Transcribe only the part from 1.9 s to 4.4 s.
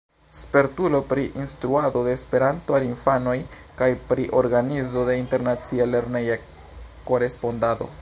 de Esperanto al infanoj kaj pri